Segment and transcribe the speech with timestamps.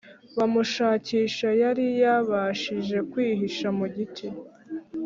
[0.37, 4.27] bamushakisha Yari yabashije kwihisha mu giti